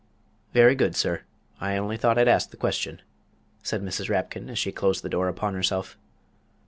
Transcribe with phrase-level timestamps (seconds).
[0.51, 1.21] "Very good, sir;
[1.59, 3.03] I on'y thought I'd ask the question,"
[3.61, 4.09] said Mrs.
[4.09, 5.95] Rapkin, as she closed the door upon herself.